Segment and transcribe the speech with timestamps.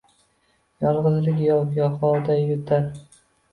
[0.85, 2.91] Yolgʼizlik yov, yuhoday yutar